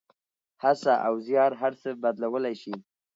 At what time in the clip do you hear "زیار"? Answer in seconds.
1.27-1.51